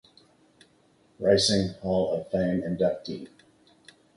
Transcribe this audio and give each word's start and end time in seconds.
Racing 1.19 1.75
Hall 1.83 2.15
of 2.19 2.31
Fame 2.31 2.63
inductee. 2.63 3.27